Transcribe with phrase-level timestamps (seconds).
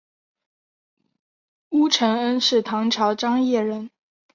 [1.69, 3.91] 乌承恩是唐朝张掖人。